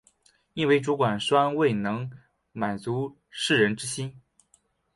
[0.55, 2.09] 因为主管铨选未能
[2.53, 4.19] 满足士人之心。